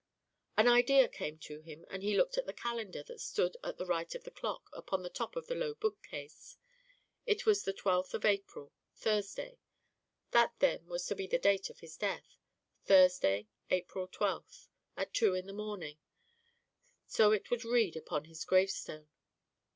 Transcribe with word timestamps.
An 0.57 0.67
idea 0.67 1.07
came 1.07 1.37
to 1.37 1.61
him, 1.61 1.85
and 1.87 2.01
he 2.01 2.17
looked 2.17 2.35
at 2.35 2.47
the 2.47 2.53
calendar 2.53 3.03
that 3.03 3.21
stood 3.21 3.55
at 3.63 3.77
the 3.77 3.85
right 3.85 4.15
of 4.15 4.23
the 4.23 4.31
clock 4.31 4.67
upon 4.73 5.03
the 5.03 5.11
top 5.11 5.35
of 5.35 5.45
the 5.45 5.53
low 5.53 5.75
bookcase. 5.75 6.57
It 7.27 7.45
was 7.45 7.61
the 7.65 7.71
twelfth 7.71 8.15
of 8.15 8.25
April, 8.25 8.73
Thursday; 8.95 9.59
that, 10.31 10.55
then, 10.57 10.87
was 10.87 11.05
to 11.05 11.13
be 11.15 11.27
the 11.27 11.37
date 11.37 11.69
of 11.69 11.81
his 11.81 11.97
death 11.97 12.39
Thursday, 12.85 13.47
April 13.69 14.07
twelfth, 14.07 14.69
at 14.97 15.13
two 15.13 15.35
in 15.35 15.45
the 15.45 15.53
morning, 15.53 15.99
so 17.05 17.31
it 17.31 17.51
would 17.51 17.63
read 17.63 17.95
upon 17.95 18.25
his 18.25 18.43
gravestone. 18.43 19.07